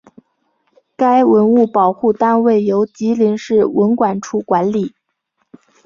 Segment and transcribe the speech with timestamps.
[0.97, 4.95] 该文物保护单位由吉林市文管处管理。